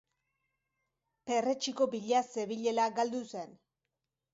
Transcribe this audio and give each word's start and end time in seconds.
Perretxiko 1.29 1.89
bila 1.95 2.25
zebilela 2.33 2.93
galdu 3.01 3.25
zen. 3.33 3.59